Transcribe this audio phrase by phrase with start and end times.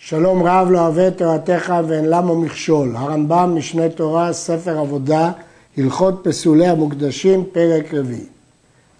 [0.00, 2.96] שלום רב לא אוהב את תורתך ואין למה מכשול.
[2.96, 5.30] הרמב"ם, משנה תורה, ספר עבודה,
[5.76, 8.26] הלכות פסולי המוקדשים, פרק רביעי.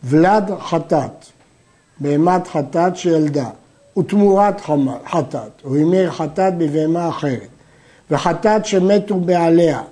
[0.05, 1.25] ולד חטאת,
[2.01, 3.49] בהמת חטאת שילדה,
[3.99, 4.61] ותמורת
[5.07, 7.49] חטאת, הוא המיר חטאת בבהמה אחרת,
[8.11, 9.83] וחטאת שמתו בעליה,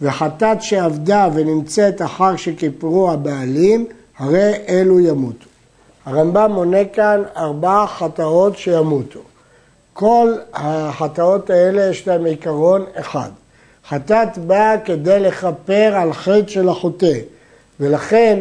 [0.00, 3.86] וחטאת שעבדה ונמצאת אחר שכיפרו הבעלים,
[4.18, 5.46] הרי אלו ימותו.
[6.06, 9.20] הרמב"ם מונה כאן ארבע חטאות שימותו.
[9.92, 13.30] כל החטאות האלה יש להם עיקרון אחד.
[13.88, 17.18] חטאת באה כדי לכפר על חטא של החוטא,
[17.80, 18.38] ולכן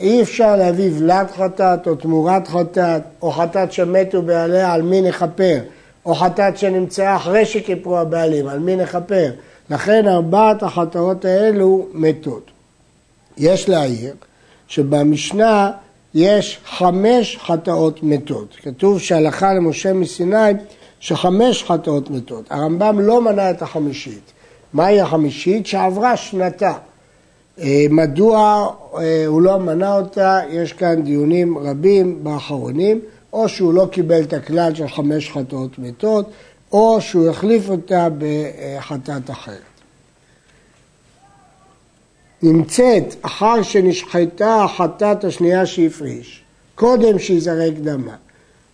[0.00, 5.58] אי אפשר להביא ולד חטאת או תמורת חטאת, או חטאת שמתו בעליה על מי נכפר,
[6.06, 9.30] או חטאת שנמצאה אחרי שכיפרו הבעלים, על מי נכפר.
[9.70, 12.50] לכן ארבעת החטאות האלו מתות.
[13.38, 14.14] יש להעיר
[14.68, 15.70] שבמשנה
[16.14, 18.56] יש חמש חטאות מתות.
[18.62, 20.52] כתוב שהלכה למשה מסיני
[21.04, 22.44] שחמש חטאות מתות.
[22.50, 24.32] הרמב"ם לא מנה את החמישית.
[24.72, 25.66] מהי החמישית?
[25.66, 26.72] שעברה שנתה.
[27.58, 30.40] אה, מדוע אה, הוא לא מנה אותה?
[30.50, 33.00] יש כאן דיונים רבים באחרונים,
[33.32, 36.30] או שהוא לא קיבל את הכלל של חמש חטאות מתות,
[36.72, 39.58] או שהוא החליף אותה בחטאת אחרת.
[42.42, 46.42] נמצאת אחר שנשחטה החטאת השנייה שהפריש,
[46.74, 48.16] קודם שיזרק דמה.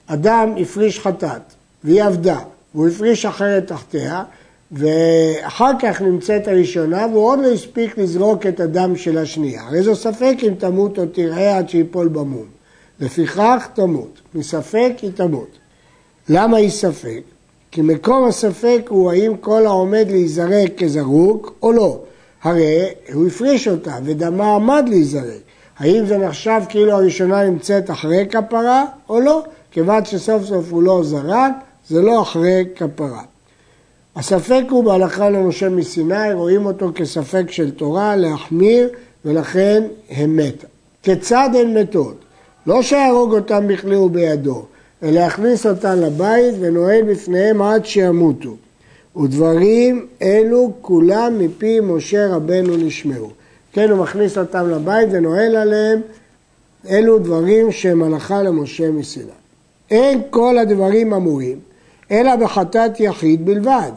[0.07, 2.39] אדם הפריש חטאת והיא עבדה,
[2.75, 4.23] והוא הפריש אחרת תחתיה,
[4.73, 9.63] ואחר כך נמצאת הראשונה והוא עוד לא הספיק לזרוק את הדם של השנייה.
[9.63, 12.47] הרי זו ספק אם תמות או תראה עד שיפול במום.
[13.01, 15.49] לפיכך תמות, מספק היא תמות.
[16.29, 17.21] למה היא ספק?
[17.71, 22.01] כי מקום הספק הוא האם כל העומד להיזרק כזרוק או לא.
[22.43, 25.41] הרי הוא הפריש אותה ודמה עמד להיזרק.
[25.79, 29.43] האם זה נחשב כאילו הראשונה נמצאת אחרי כפרה או לא?
[29.71, 31.53] כיוון שסוף סוף הוא לא זרק,
[31.91, 33.23] זה לא אחרי כפרה.
[34.17, 38.89] הספק הוא בהלכה למשה מסיני, רואים אותו כספק של תורה, להחמיר,
[39.25, 40.67] ולכן הם מתה.
[41.03, 42.15] כיצד הן מתות?
[42.67, 44.65] לא שיהרוג אותם בכלי ובידו,
[45.03, 48.57] אלא יכניס אותם לבית ונועל בפניהם עד שימותו.
[49.17, 53.31] ודברים אלו כולם מפי משה רבנו נשמעו.
[53.73, 56.01] כן, הוא מכניס אותם לבית ונועל עליהם,
[56.91, 59.31] אלו דברים שהם הלכה למשה מסיני.
[59.91, 61.59] אין כל הדברים אמורים,
[62.11, 63.91] אלא בחטאת יחיד בלבד.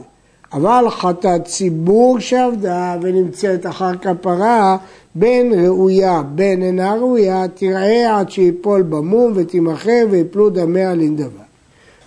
[0.54, 4.78] אבל חטאת ציבור שעבדה ונמצאת אחר כפרה,
[5.16, 11.44] בין ראויה בין אינה ראויה, תראה עד שיפול במום ותימכר ויפלו דמיה לנדבה.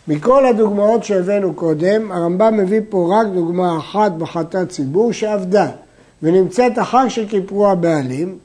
[0.09, 5.69] מכל הדוגמאות שהבאנו קודם, הרמב"ם מביא פה רק דוגמה אחת בחטאת ציבור שעבדה
[6.23, 8.39] ונמצאת אחר שכיפרו הבעלים,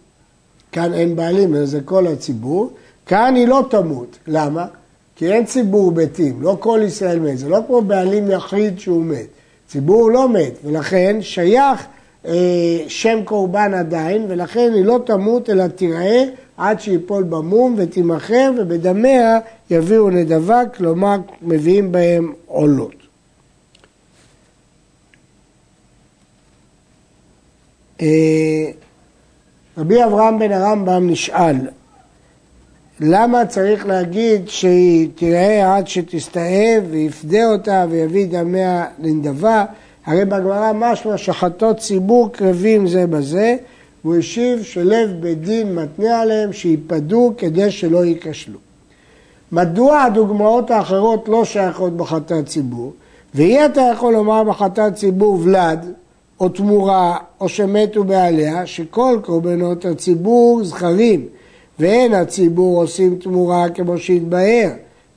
[0.72, 2.70] כאן אין בעלים, זה כל הציבור,
[3.06, 4.18] כאן היא לא תמות.
[4.28, 4.66] למה?
[5.22, 9.28] כי אין ציבור מתים, לא כל ישראל מת, זה לא כמו בעלים יחיד שהוא מת.
[9.68, 11.86] ציבור לא מת, ולכן שייך
[12.26, 16.24] אה, שם קורבן עדיין, ולכן היא לא תמות אלא תראה
[16.58, 19.40] עד שיפול במום ותימכר, ובדמיה
[19.72, 22.96] יביאו נדבה, כלומר מביאים בהם עולות.
[28.02, 28.08] אה,
[29.78, 31.56] רבי אברהם בן הרמב"ם נשאל,
[33.04, 39.66] למה צריך להגיד שהיא תראה עד שתסתאב ויפדה אותה ויביא דמיה לנדבה?
[40.06, 43.56] הרי בגמרא משמע שחטות ציבור קרבים זה בזה,
[44.04, 48.60] והוא השיב שלב בית דין מתנה עליהם שיפדו כדי שלא ייכשלו.
[49.52, 52.94] מדוע הדוגמאות האחרות לא שייכות בחטאת ציבור?
[53.36, 55.86] ואי אתה יכול לומר בחטאת ציבור ולד,
[56.40, 61.26] או תמורה, או שמתו בעליה, שכל קורבנות הציבור זכרים.
[61.82, 64.70] ואין הציבור עושים תמורה כמו שהתבהר,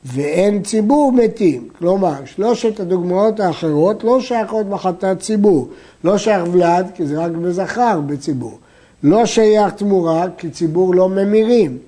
[0.04, 1.68] ואין ציבור מתים.
[1.78, 5.68] כלומר, שלושת הדוגמאות האחרות לא שייכות בחטאת ציבור.
[6.04, 8.58] לא שייך ולד, כי זה רק בזכר בציבור.
[9.02, 11.78] לא שייך תמורה, כי ציבור לא ממירים.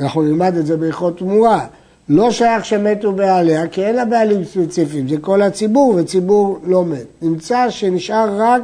[0.00, 1.66] אנחנו נלמד את זה בהלכות תמורה.
[2.08, 7.06] לא שייך שמתו בעליה, כי אין לה בעלים ספציפיים, זה כל הציבור, וציבור לא מת.
[7.22, 8.62] נמצא שנשאר רק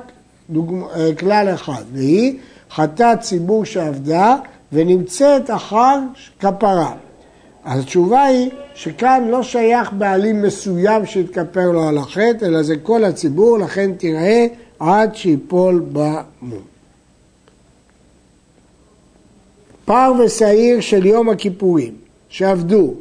[0.51, 2.39] דוגמא, אה, כלל אחד, והיא
[2.71, 4.37] חטאת ציבור שעבדה
[4.73, 5.99] ונמצאת אחר
[6.41, 6.95] כפרה.
[7.65, 13.05] אז התשובה היא שכאן לא שייך בעלים מסוים שהתכפר לו על החטא, אלא זה כל
[13.05, 14.47] הציבור, לכן תראה
[14.79, 16.63] עד שיפול במום.
[19.85, 21.95] פר ושעיר של יום הכיפורים
[22.29, 22.95] שעבדו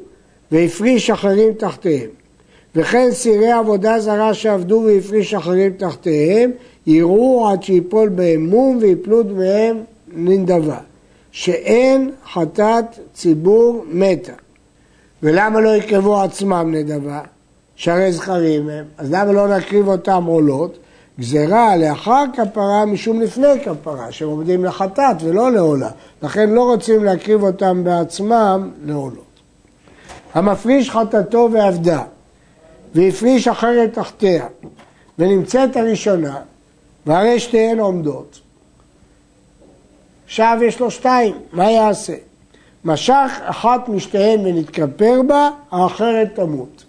[0.52, 2.10] והפריש אחרים תחתיהם
[2.76, 6.52] וכן סירי עבודה זרה שעבדו והפריש אחרים תחתיהם
[6.88, 9.78] יראו עד שיפול בהם מום ויפלו דמיהם
[10.14, 10.80] ננדבה
[11.32, 14.34] שאין חטאת ציבור מתה.
[15.24, 17.22] ולמה לא יקרבו עצמם נדבה?
[17.76, 20.78] שהרי זכרים הם, אז למה לא נקריב אותם עולות?
[21.20, 25.90] גזירה לאחר כפרה משום לפני כפרה, שהם עומדים לחטאת ולא לעולה.
[26.24, 29.24] לכן לא רוצים להקריב אותם בעצמם לעולות.
[30.34, 32.04] המפריש חטאתו ועבדה,
[32.96, 34.46] והפריש אחרת תחתיה,
[35.20, 36.38] ונמצאת הראשונה,
[37.06, 38.40] והרי שתיהן עומדות.
[40.30, 42.14] עכשיו יש לו שתיים, מה יעשה?
[42.86, 46.84] משך אחת משתיהן ונתכפר בה, האחרת תמות.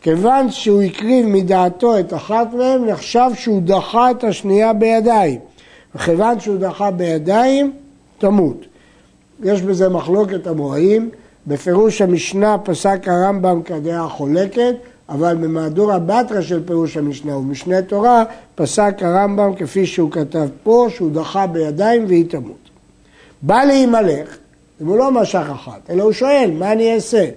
[0.00, 5.40] כיוון שהוא הקריב מדעתו את אחת מהן, נחשב שהוא דחה את השנייה בידיים.
[5.94, 7.72] וכיוון שהוא דחה בידיים,
[8.18, 8.64] תמות.
[9.42, 11.10] יש בזה מחלוקת המוראים,
[11.46, 14.74] בפירוש המשנה פסק הרמב"ם כדעה חולקת,
[15.08, 18.24] אבל במהדורה בתרא של פירוש המשנה ובמשנה תורה
[18.54, 22.61] פסק הרמב"ם כפי שהוא כתב פה, שהוא דחה בידיים והיא תמות.
[23.42, 24.36] בא להימלך,
[24.82, 27.28] אם הוא לא משך אחת, אלא הוא שואל, מה אני אעשה?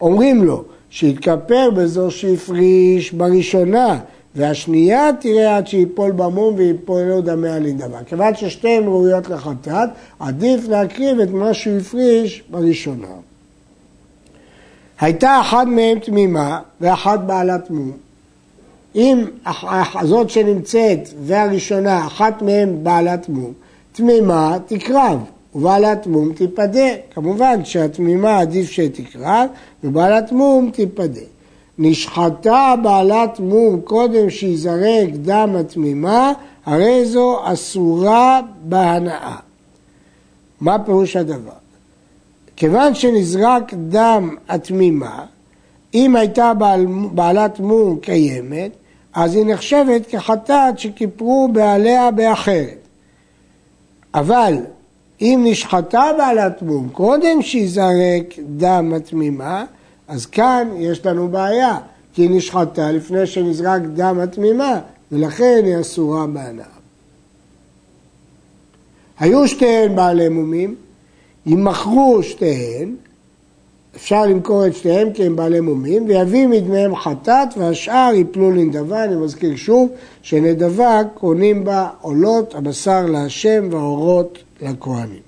[0.00, 3.98] אומרים לו, שיתכפר בזו שהפריש בראשונה,
[4.34, 8.06] והשנייה תראה עד שיפול במום ויפול לו דמיה להידבק.
[8.06, 9.88] כיוון ששתיהן ראויות לחטאת,
[10.18, 13.06] עדיף להקריב את מה שהוא הפריש בראשונה.
[15.00, 17.92] הייתה אחת מהן תמימה ואחת בעלת מום.
[18.94, 19.24] אם
[20.02, 23.52] זאת שנמצאת והראשונה, אחת מהן בעלת מום,
[23.92, 25.18] תמימה תקרב,
[25.58, 26.88] ובעלת מום תיפדה.
[27.14, 29.48] כמובן שהתמימה עדיף שתקרב,
[29.84, 31.20] ובעלת מום תיפדה.
[31.78, 36.32] נשחטה בעלת מום קודם שיזרק דם התמימה,
[36.66, 39.36] הרי זו אסורה בהנאה.
[40.60, 41.52] מה פירוש הדבר?
[42.56, 45.24] כיוון שנזרק דם התמימה,
[45.94, 48.70] אם הייתה בעל, בעלת מום קיימת,
[49.14, 52.78] אז היא נחשבת כחטאת שכיפרו בעליה באחרת.
[54.14, 54.54] אבל
[55.20, 59.64] אם נשחטה בעלת מום קודם שיזרק דם התמימה,
[60.08, 61.78] אז כאן יש לנו בעיה,
[62.14, 64.80] כי היא נשחטה לפני שנזרק דם התמימה,
[65.12, 66.64] ולכן היא אסורה בהנאה.
[69.18, 70.74] היו שתיהן בעלי מומים,
[71.46, 72.94] יימכרו שתיהן,
[73.98, 79.04] אפשר למכור את שתיהן כי הם בעלי מומים, ויביא מדמיהם חטאת והשאר יפלו לנדבה.
[79.04, 79.88] אני מזכיר שוב
[80.22, 85.20] שנדבה קונים בה עולות הבשר להשם והאורות לכהנים.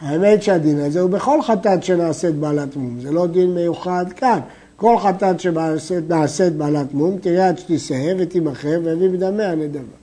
[0.00, 4.38] האמת שהדין הזה הוא בכל חטאת שנעשית בעלת מום, זה לא דין מיוחד כאן.
[4.76, 9.96] כל חטאת שנעשית בעלת מום, תראה עד שתישא ותימכר ויביא בדמיה נדבה.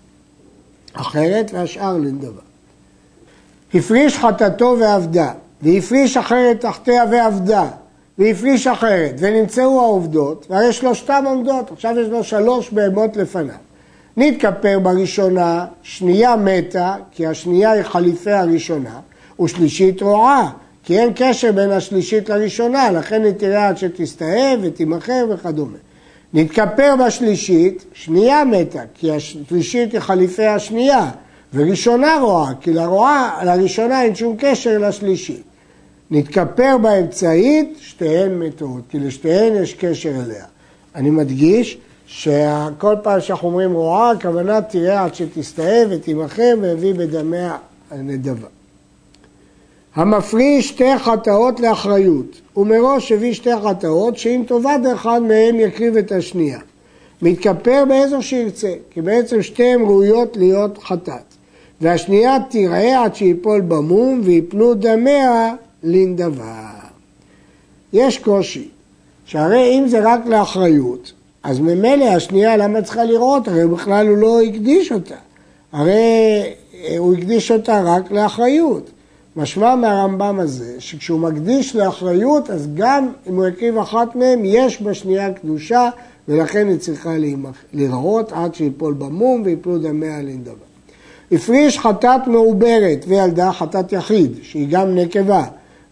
[0.94, 2.42] אחרת והשאר לנדבה.
[3.74, 5.32] הפריש חטאתו ועבדה,
[5.62, 7.68] והפריש אחרת תחתיה ועבדה,
[8.20, 13.56] והפריש אחרת, ונמצאו העובדות, והרי שלושתם עומדות, עכשיו יש לו שלוש בהמות לפניו.
[14.18, 19.00] נתכפר בראשונה, שנייה מתה, כי השנייה היא חליפי הראשונה,
[19.42, 20.50] ושלישית רועה,
[20.84, 25.78] כי אין קשר בין השלישית לראשונה, לכן היא תראה עד שתסתאב ותימכר וכדומה.
[26.34, 31.10] נתכפר בשלישית, שנייה מתה, כי השלישית היא חליפי השנייה,
[31.54, 35.47] וראשונה רועה, כי לרועה, לראשונה אין שום קשר לשלישית.
[36.12, 40.46] נתכפר באמצעית, שתיהן מתות, כי לשתיהן יש קשר אליה.
[40.96, 41.78] אני מדגיש
[42.08, 47.58] שכל פעם שאנחנו אומרים רועה, הכוונה תראה עד שתסתאב ותימכר והביא בדמיה
[47.92, 48.48] הנדבה.
[49.96, 56.60] המפריש שתי חטאות לאחריות, ומראש הביא שתי חטאות שאם טובת אחד מהם יקריב את השנייה.
[57.22, 61.34] מתכפר באיזו שירצה, כי בעצם שתיהן ראויות להיות חטאת.
[61.82, 66.70] והשנייה תראה עד שיפול במום ויפלו דמיה לנדבה.
[67.94, 68.68] יש קושי,
[69.26, 73.48] שהרי אם זה רק לאחריות, אז ממילא השנייה למה צריכה לראות?
[73.48, 75.16] הרי בכלל הוא לא הקדיש אותה.
[75.72, 76.44] הרי
[76.98, 78.90] הוא הקדיש אותה רק לאחריות.
[79.36, 85.34] משמע מהרמב"ם הזה, שכשהוא מקדיש לאחריות, אז גם אם הוא הקריב אחת מהם, יש בשנייה
[85.34, 85.90] קדושה,
[86.28, 87.14] ולכן היא צריכה
[87.74, 90.66] להיראות עד שיפול במום ויפלו דמיה לנדבה.
[91.32, 95.44] הפריש חטאת מעוברת וילדה חטאת יחיד, שהיא גם נקבה,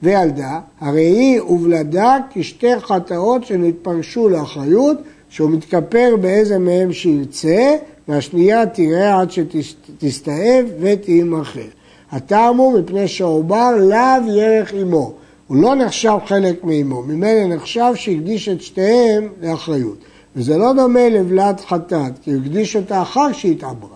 [0.05, 4.97] וילדה, הרי היא ובלדה כשתי חטאות שנתפרשו לאחריות,
[5.29, 7.75] שהוא מתכפר באיזה מהם שירצה,
[8.07, 11.67] והשנייה תראה עד שתסתאב ותימכר.
[12.11, 15.13] הטעם הוא מפני שהעובר לאו ירך עמו.
[15.47, 19.97] הוא לא נחשב חלק מאמו, ממילא נחשב שהקדיש את שתיהם לאחריות.
[20.35, 23.89] וזה לא דומה לבלת חטאת, כי הוא הקדיש אותה אחר שהתעברה.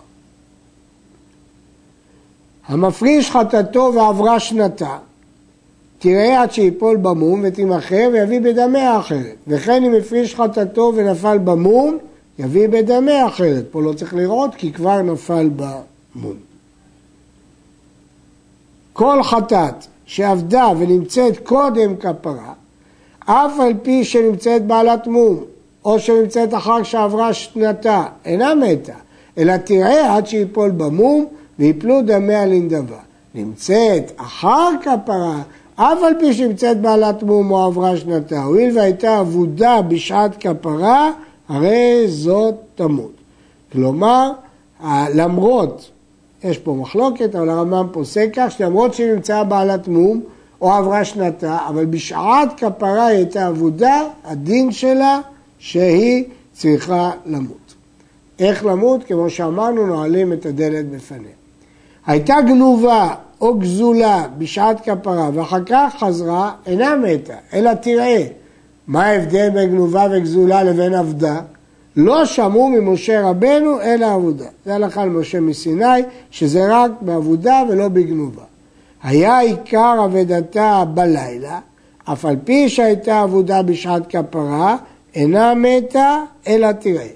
[2.66, 4.96] המפריש חטאתו ועברה שנתה,
[6.00, 9.36] תראה עד שיפול במום ותימכר ויביא בדמה אחרת.
[9.46, 11.98] וכן אם הפריש חטאתו ונפל במום,
[12.38, 13.64] יביא בדמה אחרת.
[13.70, 16.36] פה לא צריך לראות כי כבר נפל במום.
[18.92, 22.52] כל חטאת שעבדה ונמצאת קודם כפרה,
[23.24, 25.40] אף על פי שנמצאת בעלת מום,
[25.84, 28.94] או שנמצאת אחר שעברה שנתה, אינה מתה,
[29.38, 31.26] אלא תראה עד שיפול במום
[31.58, 32.98] ויפלו דמיה לנדבה.
[33.34, 35.42] נמצאת אחר כפרה,
[35.82, 41.10] אף על פי שנמצאת בעלת מום או עברה שנתה, הואיל והייתה אבודה בשעת כפרה,
[41.48, 43.12] הרי זאת תמות.
[43.72, 44.30] כלומר,
[45.14, 45.90] למרות,
[46.44, 50.20] יש פה מחלוקת, אבל הרמב"ם פוסק כך, שלמרות שהיא נמצאה בעלת מום
[50.60, 55.20] או עברה שנתה, אבל בשעת כפרה היא הייתה אבודה, הדין שלה
[55.58, 57.74] שהיא צריכה למות.
[58.38, 59.04] איך למות?
[59.04, 61.32] כמו שאמרנו, נועלים את הדלת בפניה.
[62.06, 68.26] הייתה גנובה או גזולה בשעת כפרה ואחר כך חזרה, אינה מתה, אלא תראה.
[68.86, 71.40] מה ההבדל בין גנובה וגזולה לבין עבדה?
[71.96, 74.44] לא שמעו ממשה רבנו אלא עבודה.
[74.64, 78.42] זה הלכה למשה מסיני, שזה רק בעבודה ולא בגנובה.
[79.02, 81.58] היה עיקר אבדתה בלילה,
[82.04, 84.76] אף על פי שהייתה עבודה בשעת כפרה,
[85.14, 86.16] אינה מתה
[86.46, 87.06] אלא תראה.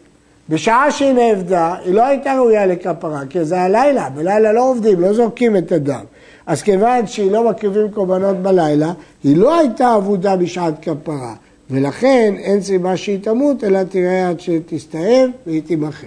[0.49, 5.13] בשעה שהיא נאבדה, היא לא הייתה ראויה לכפרה, כי זה הלילה, בלילה לא עובדים, לא
[5.13, 6.05] זורקים את הדם.
[6.47, 8.93] אז כיוון שהיא לא מקריבים קורבנות בלילה,
[9.25, 11.35] היא לא הייתה אבודה בשעת כפרה,
[11.71, 16.07] ולכן אין סיבה שהיא תמות, אלא תראה עד שתסתאב והיא תימכר.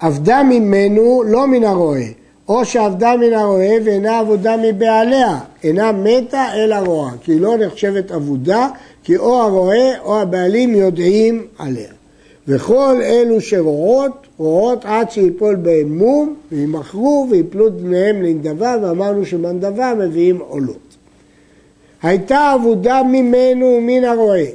[0.00, 2.06] עבדה ממנו לא מן הרועה,
[2.48, 8.12] או שעבדה מן הרועה ואינה עבודה מבעליה, אינה מתה אלא רועה, כי היא לא נחשבת
[8.12, 8.68] אבודה,
[9.04, 11.90] כי או הרועה או הבעלים יודעים עליה.
[12.48, 20.40] וכל אלו שרועות, רועות עד שיפול בהם מום, וימכרו ויפלו דמיהם לנדבה, ואמרנו שמנדבה מביאים
[20.40, 20.96] עולות.
[22.02, 24.46] הייתה עבודה ממנו ומן הרועה,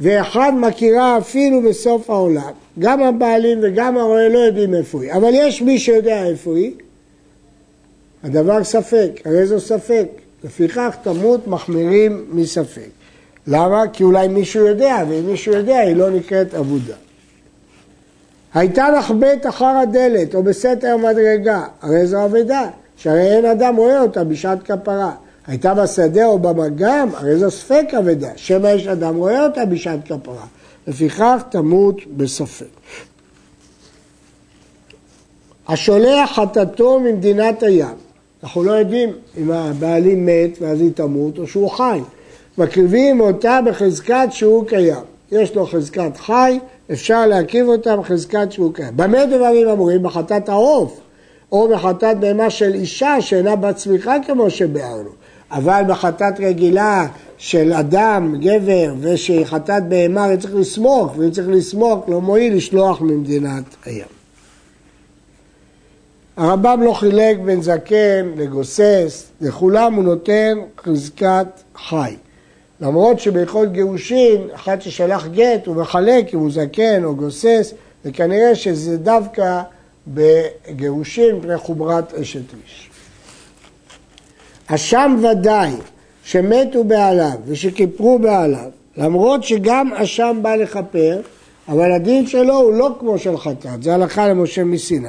[0.00, 2.52] ואחד מכירה אפילו בסוף העולם.
[2.78, 6.72] גם הבעלים וגם הרועה לא יודעים איפה היא, אבל יש מי שיודע איפה היא.
[8.24, 10.06] הדבר ספק, הרי זו ספק.
[10.44, 12.88] לפיכך תמות מחמירים מספק.
[13.46, 13.82] למה?
[13.92, 16.94] כי אולי מישהו יודע, ואם מישהו יודע היא לא נקראת עבודה.
[18.54, 24.00] הייתה לך בית אחר הדלת או בסתר מדרגה, הרי זו אבדה, שהרי אין אדם רואה
[24.00, 25.12] אותה בשעת כפרה.
[25.46, 30.46] הייתה בשדה או במגם, הרי זו ספק אבדה, שמא יש אדם רואה אותה בשעת כפרה.
[30.86, 32.66] לפיכך תמות בספק.
[35.68, 37.94] השולח חטאתו ממדינת הים.
[38.42, 42.00] אנחנו לא יודעים אם הבעלים מת ואז היא תמות או שהוא חי.
[42.58, 45.04] מקריבים אותה בחזקת שהוא קיים.
[45.32, 46.58] יש לו חזקת חי,
[46.92, 48.96] אפשר להקיב אותה בחזקת שהוא קיים.
[48.96, 50.02] במה דברים אמורים?
[50.02, 51.00] בחטאת העוף,
[51.52, 55.10] או בחטאת בהמה של אישה שאינה בת צמיחה כמו שביארנו.
[55.50, 57.06] אבל בחטאת רגילה
[57.38, 63.00] של אדם, גבר, ושהיא חטאת בהמה, היא צריך לסמוך, ואם צריך לסמוך, לא מועיל לשלוח
[63.00, 64.06] ממדינת הים.
[66.36, 72.16] הרמב"ם לא חילק בין זקן לגוסס, לכולם הוא נותן חזקת חי.
[72.80, 78.96] למרות שבהלכות גירושין, אחד ששלח גט הוא מחלק אם הוא זקן או גוסס, וכנראה שזה
[78.96, 79.62] דווקא
[80.06, 82.90] בגירושין מפני חומרת אשת איש.
[84.66, 85.70] אשם ודאי
[86.24, 91.20] שמתו בעליו ושכיפרו בעליו, למרות שגם אשם בא לכפר,
[91.68, 95.08] אבל הדין שלו הוא לא כמו של חטאת, זה הלכה למשה מסיני.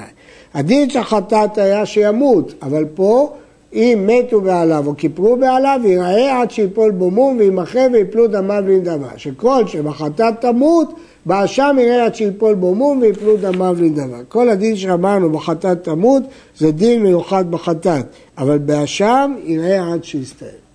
[0.54, 3.34] הדין של חטאת היה שימות, אבל פה
[3.76, 9.10] אם מתו בעליו או כיפרו בעליו, ייראה עד שיפול בו מום וימחה ויפלו דמיו לנדבה.
[9.18, 10.94] שכל שבחטאת תמות,
[11.26, 14.18] באשם יראה עד שיפול בו מום ויפלו דמיו לנדבה.
[14.28, 16.24] כל הדין שאמרנו בחטאת תמות,
[16.58, 18.06] זה דין מיוחד בחטאת,
[18.38, 20.66] אבל באשם יראה עד שיסתיים.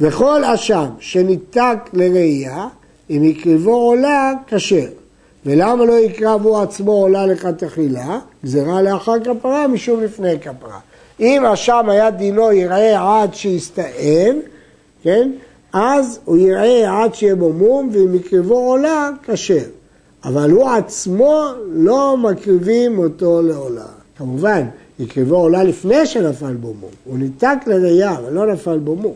[0.00, 2.66] וכל אשם שניתק לראייה,
[3.10, 4.86] אם יקריבו עולה, כשר.
[5.46, 8.18] ולמה לא יקרב הוא עצמו עולה לכתחילה?
[8.44, 10.78] גזירה לאחר כפרה משום לפני כפרה.
[11.20, 14.34] אם אשם היה דינו יראה עד שיסתאב,
[15.02, 15.30] כן?
[15.72, 19.64] אז הוא יראה עד שיהיה בו מום, ואם יקריבו עולה, כשר.
[20.24, 23.86] אבל הוא עצמו לא מקריבים אותו לעולה.
[24.18, 24.62] כמובן,
[24.98, 26.90] יקריבו עולה לפני שנפל בו מום.
[27.04, 29.14] הוא ניתק לראייה, אבל לא נפל בו מום.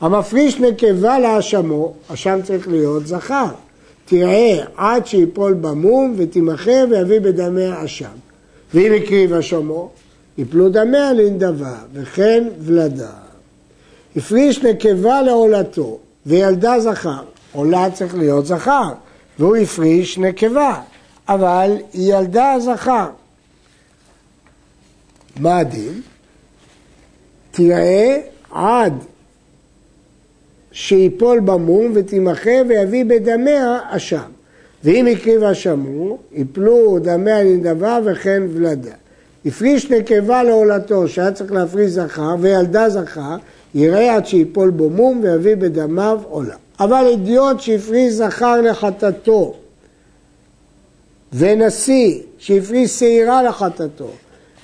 [0.00, 3.46] המפריש נקבה להאשמו, אשם צריך להיות זכר.
[4.08, 8.08] תראה עד שיפול במום ותימכר ויביא בדמי אשם.
[8.74, 9.90] ואם הקריב אשמו,
[10.38, 13.10] יפלו דמיה לנדבה, וכן ולדה.
[14.16, 17.22] הפריש נקבה לעולתו, וילדה זכר.
[17.52, 18.92] עולה צריך להיות זכר,
[19.38, 20.80] והוא הפריש נקבה,
[21.28, 23.06] אבל היא ילדה זכר.
[25.40, 26.00] מה הדין?
[27.50, 28.92] תראה עד
[30.80, 34.30] שיפול במום ותימחה ויביא בדמיה אשם.
[34.84, 38.90] ואם הקריב אשמו, יפלו דמיה לנדבה וכן ולדה.
[39.46, 43.36] הפריש נקבה לעולתו, שהיה צריך להפריש זכר, וילדה זכר,
[43.74, 46.54] יראה עד שיפול בו מום ויביא בדמיו עולה.
[46.80, 49.54] אבל אידיוט שהפריש זכר לחטאתו,
[51.32, 54.10] ונשיא שהפריש שעירה לחטאתו,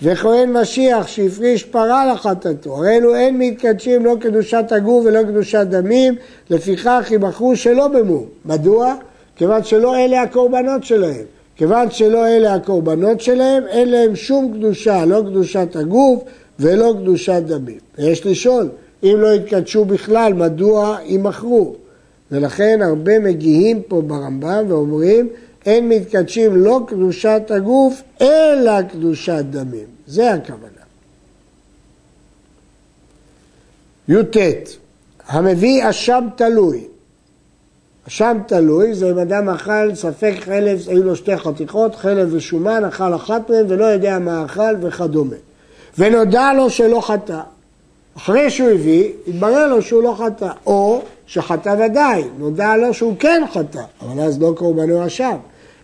[0.04, 6.14] וכהן משיח שהפריש פרה לחטאתו, הרי אלו אין מתקדשים לא קדושת הגוף ולא קדושת דמים,
[6.50, 8.24] לפיכך יבחרו שלא במום.
[8.44, 8.94] מדוע?
[9.36, 11.24] כיוון שלא אלה הקורבנות שלהם.
[11.56, 16.22] כיוון שלא אלה הקורבנות שלהם, אין להם שום קדושה, לא קדושת הגוף
[16.60, 17.78] ולא קדושת דמים.
[17.98, 18.68] ויש לשאול,
[19.02, 21.74] אם לא יתקדשו בכלל, מדוע יימכרו?
[22.32, 25.28] ולכן הרבה מגיעים פה ברמב"ם ואומרים,
[25.66, 29.93] אין מתקדשים לא קדושת הגוף, אלא קדושת דמים.
[30.06, 30.84] זה הכוונה.
[34.08, 34.36] י"ט,
[35.26, 36.84] המביא אשם תלוי.
[38.08, 43.14] אשם תלוי זה אם אדם אכל ספק חלב, היו לו שתי חתיכות, חלב ושומן, אכל
[43.14, 45.36] אחת מהן ולא יודע מה אכל וכדומה.
[45.98, 47.40] ונודע לו שלא חטא.
[48.16, 50.50] אחרי שהוא הביא, התברר לו שהוא לא חטא.
[50.66, 55.36] או שחטא ודאי, נודע לו שהוא כן חטא, אבל אז לא קורבנו אשם.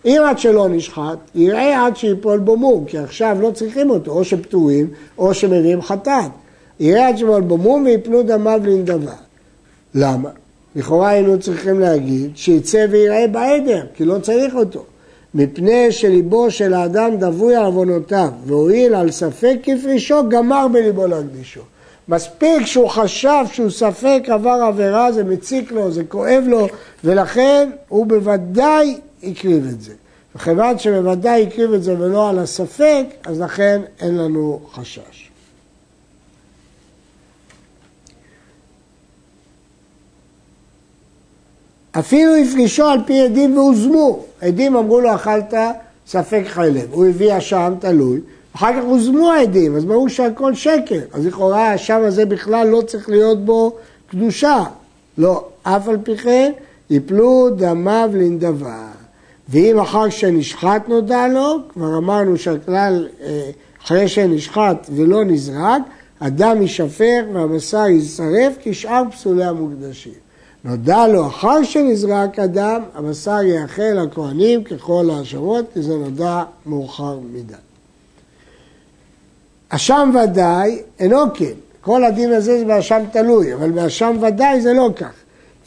[0.05, 4.23] אם עד שלא נשחט, יראה עד שיפול בו מום, כי עכשיו לא צריכים אותו, או
[4.23, 6.31] שפטורים, או שמביאים חטאת.
[6.79, 9.13] יראה עד שיפול בו מום ויפלו דמיו לנדבה.
[9.95, 10.29] למה?
[10.75, 14.83] לכאורה היינו צריכים להגיד שיצא ויראה בעדר, כי לא צריך אותו.
[15.33, 21.61] מפני שליבו של האדם דבוי עוונותיו, והואיל על ספק כפרישו, גמר בליבו להקדישו.
[22.07, 26.67] מספיק שהוא חשב שהוא ספק עבר עבירה, זה מציק לו, זה כואב לו,
[27.03, 29.93] ולכן הוא בוודאי הקריב את זה.
[30.35, 35.31] וכיוון שבוודאי הקריב את זה ולא על הספק, אז לכן אין לנו חשש.
[41.99, 44.23] אפילו הפגישו על פי עדים והוזמו.
[44.41, 45.53] עדים אמרו לו, אכלת
[46.07, 46.87] ספק חלב.
[46.91, 48.19] הוא הביא אשם תלוי,
[48.55, 50.99] אחר כך הוזמו העדים, אז ברור שהכל שקר.
[51.13, 53.75] אז לכאורה האשם הזה בכלל לא צריך להיות בו
[54.09, 54.63] קדושה.
[55.17, 56.51] לא, אף על פי כן
[56.89, 58.87] יפלו דמיו לנדבה.
[59.49, 63.51] ואם אחר שנשחט נודע לו, כבר אמרנו שהכלל אה,
[63.83, 65.81] אחרי שנשחט ולא נזרק,
[66.21, 70.13] הדם יישפך והבשר יישרף כשאר פסולי המוקדשים.
[70.63, 77.70] נודע לו אחר שנזרק הדם, הבשר יאכל לכהנים ככל ההשבות, כי זה נודע מאוחר מדי.
[79.75, 84.89] אשם ודאי אינו כן, כל הדין הזה זה באשם תלוי, אבל באשם ודאי זה לא
[84.95, 85.13] כך.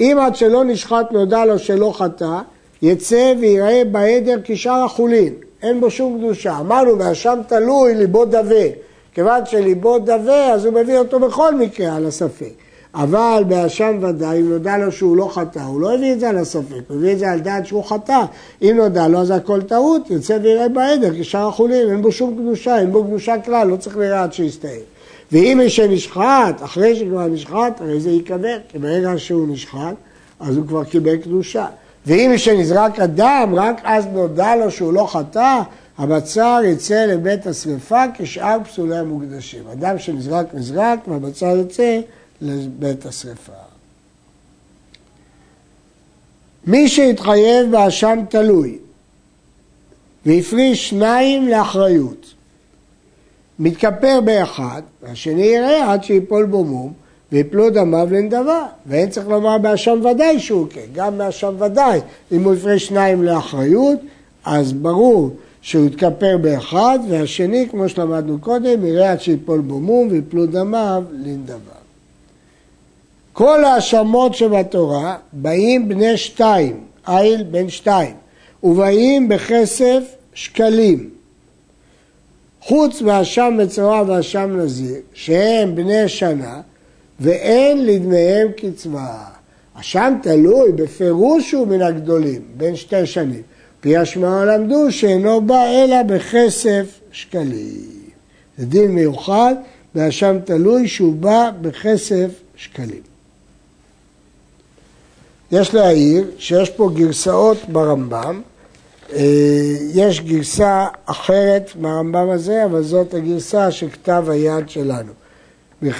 [0.00, 2.38] אם עד שלא נשחט נודע לו שלא חטא,
[2.82, 6.58] יצא ויראה בעדר כשאר החולין, אין בו שום קדושה.
[6.60, 8.66] אמרנו, באשם תלוי ליבו דווה.
[9.14, 12.52] כיוון שליבו דווה, אז הוא מביא אותו בכל מקרה על הספק.
[12.94, 16.38] אבל באשם ודאי, אם נודע לו שהוא לא חטא, הוא לא הביא את זה על
[16.38, 18.20] הספק, הוא הביא את זה על דעת שהוא חטא.
[18.62, 22.78] אם נודע לו, אז הכל טעות, יוצא ויראה בעדר כשאר החולים, אין בו שום קדושה,
[22.78, 24.80] אין בו קדושה כלל, לא צריך לראה עד שיסתיים.
[25.33, 29.94] ואם מי שנשחט, אחרי שכבר נשחט, הרי זה ייקבר, כי ברגע שהוא נשחט,
[30.40, 31.66] אז הוא כבר קיבל קדושה.
[32.07, 35.61] ואם מי שנזרק הדם, רק אז נודע לו שהוא לא חטא,
[35.98, 39.62] הבצר יצא לבית השרפה כשאר פסולי המוקדשים.
[39.72, 42.00] אדם שנזרק נזרק והבצר יצא
[42.44, 43.52] לבית השרפה.
[46.66, 48.78] מי שהתחייב באשם תלוי
[50.26, 52.35] והפריש שניים לאחריות,
[53.59, 56.92] מתכפר באחד, והשני יראה עד שיפול בו מום
[57.33, 58.66] ויפלו דמיו לנדבה.
[58.87, 62.00] ואין צריך לומר באשם ודאי שהוא כן, גם באשם ודאי.
[62.33, 63.98] אם הוא הפריש שניים לאחריות,
[64.44, 65.30] אז ברור
[65.62, 71.73] שהוא יתכפר באחד, והשני, כמו שלמדנו קודם, יראה עד שיפול בו מום ויפלו דמיו לנדבה.
[73.34, 78.14] כל ההאשמות שבתורה באים בני שתיים, איל בן שתיים,
[78.62, 80.02] ובאים בכסף
[80.34, 81.10] שקלים.
[82.60, 86.60] חוץ מהאשם מצורע והאשם נזיר, שהם בני שנה,
[87.20, 89.24] ואין לדמיהם קצבה.
[89.80, 93.42] אשם תלוי, בפירוש הוא מן הגדולים, בין שתי שנים.
[93.80, 98.04] פי השמעו למדו שאינו בא אלא בכסף שקלים.
[98.58, 99.54] זה דין מיוחד
[99.94, 103.13] באשם תלוי שהוא בא בכסף שקלים.
[105.54, 108.40] יש להעיר שיש פה גרסאות ברמב"ם,
[109.12, 109.20] אה,
[109.94, 115.12] יש גרסה אחרת מהרמב"ם הזה, אבל זאת הגרסה של כתב היד שלנו.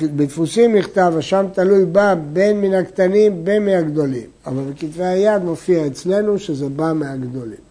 [0.03, 6.39] בדפוסים נכתב, אשם תלוי בא בין מן הקטנים בין מהגדולים, אבל בכתבי היד מופיע אצלנו
[6.39, 7.65] שזה בא מהגדולים.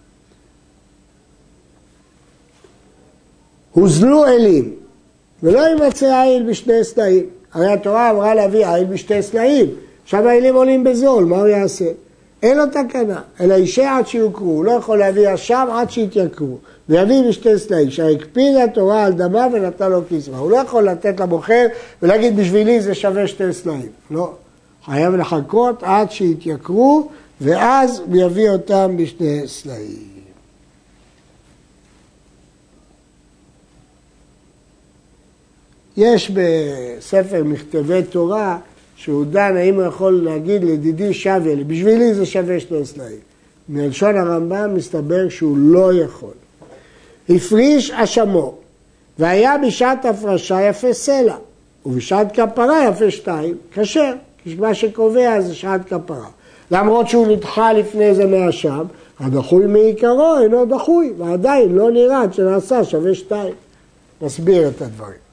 [3.72, 4.74] הוזלו אלים,
[5.44, 7.26] ולא יימצא עיל בשני סלעים.
[7.54, 9.68] הרי התורה אמרה להביא עיל בשתי סלעים,
[10.04, 11.86] עכשיו האלים עולים בזול, מה הוא יעשה?
[12.44, 16.58] אין לו תקנה, אלא אישה עד שיוכרו, הוא לא יכול להביא אשם עד שיתייקרו,
[16.90, 21.66] ויביא בשתי סלעים, שהקפידה התורה על דמה ונתנה לו קצבה, הוא לא יכול לתת למוכר
[22.02, 24.32] ולהגיד בשבילי זה שווה שתי סלעים, לא.
[24.86, 27.08] חייב לחכות עד שיתייקרו,
[27.42, 30.14] ואז הוא יביא אותם בשני סלעים.
[35.98, 38.58] יש בספר מכתבי תורה
[39.04, 43.18] שהוא דן האם הוא יכול להגיד לדידי שווה לי, בשבילי זה שווה שני סלעים.
[43.70, 46.34] מלשון הרמב"ם מסתבר שהוא לא יכול.
[47.30, 48.56] הפריש אשמו,
[49.20, 51.36] והיה בשעת הפרשה יפה סלע,
[51.86, 54.14] ובשעת כפרה יפה שתיים, כשר,
[54.44, 56.28] כי מה שקובע זה שעת כפרה.
[56.72, 58.84] למרות שהוא נדחה לפני זה מהשם,
[59.20, 63.54] הדחוי מעיקרו אינו דחוי, ועדיין לא נראה שנעשה שווה שתיים.
[64.22, 65.33] נסביר את הדברים.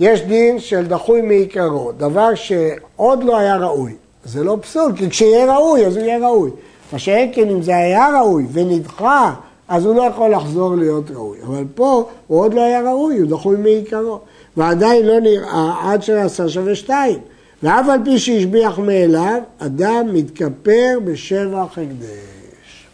[0.00, 3.92] יש דין של דחוי מעיקרו, דבר שעוד לא היה ראוי.
[4.24, 6.50] זה לא פסול, כי כשיהיה ראוי, אז הוא יהיה ראוי.
[6.92, 9.34] מה שאין כן, אם זה היה ראוי ונדחה,
[9.68, 11.38] אז הוא לא יכול לחזור להיות ראוי.
[11.46, 14.20] אבל פה הוא עוד לא היה ראוי, הוא דחוי מעיקרו.
[14.56, 17.18] ועדיין לא נראה עד שנעשה שווה שתיים.
[17.62, 22.86] ואף על פי שהשביח מאליו, אדם מתכפר בשבח הקדש.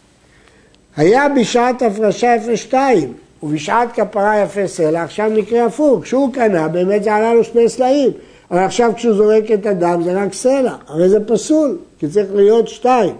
[0.97, 3.13] היה בשעת הפרשה 02,
[3.43, 8.11] ובשעת כפרה יפה סלע, עכשיו מקרה הפוך, כשהוא קנה באמת זה עלה לו שני סלעים,
[8.51, 12.67] אבל עכשיו כשהוא זורק את הדם זה רק סלע, הרי זה פסול, כי צריך להיות
[12.67, 13.15] שתיים.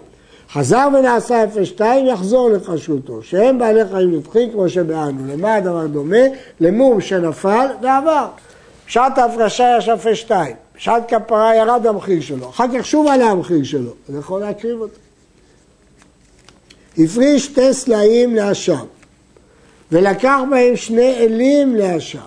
[0.52, 5.34] חזר ונעשה יפה שתיים, יחזור לכשרותו, שהם בעלי חיים נדחים כמו שבאנו.
[5.34, 6.18] למה הדבר דומה?
[6.60, 8.28] למום שנפל ועבר.
[8.88, 13.64] בשעת ההפרשה יש יפה שתיים, בשעת כפרה ירד המחיר שלו, אחר כך שוב עלה המחיר
[13.64, 15.00] שלו, אז יכול להקריב אותו.
[16.98, 18.86] הפריש שתי סלעים לאשם.
[19.94, 22.20] ולקח בהם שני אלים לאשם.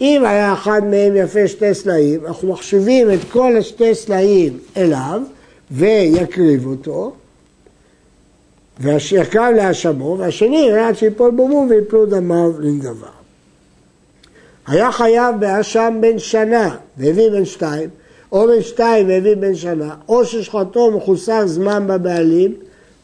[0.00, 5.22] אם היה אחד מהם יפה שתי סלעים, אנחנו מחשיבים את כל השתי סלעים אליו
[5.70, 7.12] ויקריב אותו,
[8.80, 13.20] ויקרב לאשמו, והשני יראה עד שיפול בו ויפלו דמיו לנדביו.
[14.66, 17.88] היה חייב באשם בן שנה והביא בן שתיים,
[18.32, 22.54] או בן שתיים והביא בן שנה, או ששחטו מחוסר זמן בבעלים,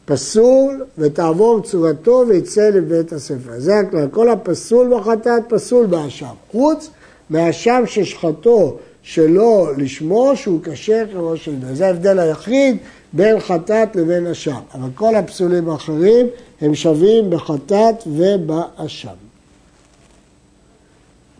[0.07, 3.51] פסול ותעבור צורתו ויצא לבית הספר.
[3.57, 6.33] זה הכלל, כל הפסול בחטאת פסול באשם.
[6.51, 6.89] חוץ
[7.29, 12.77] מהאשם ששחטו שלא לשמו שהוא כשר כראש של זה ההבדל היחיד
[13.13, 14.59] בין חטאת לבין אשם.
[14.73, 16.27] אבל כל הפסולים האחרים
[16.61, 19.26] הם שווים בחטאת ובאשם.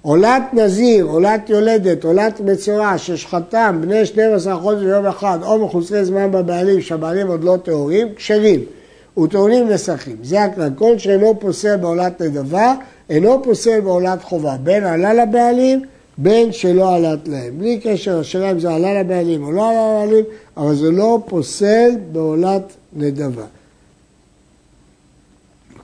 [0.01, 6.31] עולת נזיר, עולת יולדת, עולת מצורע, ששחטם בני 12 חודש ויום אחד, או מחוסרי זמן
[6.31, 8.59] בבעלים, שהבעלים עוד לא טהורים, כשרים,
[9.17, 10.15] וטעונים נסכים.
[10.23, 10.69] זה הכלל.
[10.75, 12.73] כל שאינו פוסל בעולת נדבה,
[13.09, 14.55] אינו פוסל בעולת חובה.
[14.63, 15.81] בין עלה לבעלים,
[16.17, 17.57] בין שלא עלת להם.
[17.57, 20.25] בלי קשר לשאלה אם זה עלה לבעלים או לא עלה לבעלים,
[20.57, 23.45] אבל זה לא פוסל בעולת נדבה.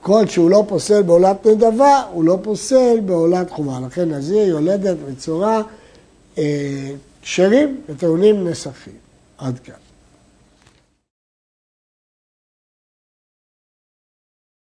[0.04, 3.80] כל שהוא לא פוסל בעולת נדבה, הוא לא פוסל בעולת חומה.
[3.86, 5.62] לכן נזיר, יולדת, מצורע,
[6.38, 6.90] אה,
[7.22, 8.92] כשרים וטעונים נסחים.
[9.38, 9.83] עד כאן.